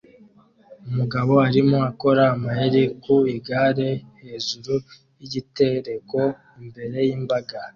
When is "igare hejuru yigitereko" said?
3.35-6.19